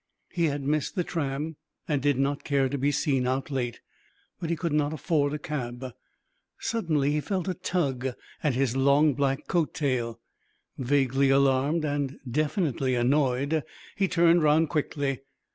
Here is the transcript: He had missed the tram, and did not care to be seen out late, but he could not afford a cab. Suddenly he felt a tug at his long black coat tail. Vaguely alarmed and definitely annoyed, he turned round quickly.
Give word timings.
He 0.31 0.45
had 0.45 0.63
missed 0.63 0.95
the 0.95 1.03
tram, 1.03 1.57
and 1.87 2.01
did 2.01 2.17
not 2.17 2.43
care 2.43 2.69
to 2.69 2.77
be 2.79 2.91
seen 2.91 3.27
out 3.27 3.51
late, 3.51 3.81
but 4.39 4.49
he 4.49 4.55
could 4.55 4.73
not 4.73 4.93
afford 4.93 5.31
a 5.31 5.37
cab. 5.37 5.93
Suddenly 6.57 7.11
he 7.11 7.21
felt 7.21 7.47
a 7.47 7.53
tug 7.53 8.07
at 8.43 8.55
his 8.55 8.75
long 8.75 9.13
black 9.13 9.45
coat 9.45 9.75
tail. 9.75 10.19
Vaguely 10.75 11.29
alarmed 11.29 11.85
and 11.85 12.19
definitely 12.27 12.95
annoyed, 12.95 13.61
he 13.95 14.07
turned 14.07 14.41
round 14.41 14.69
quickly. 14.69 15.19